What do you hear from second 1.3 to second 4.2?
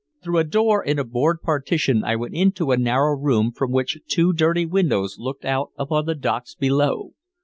partition I went into a narrow room from which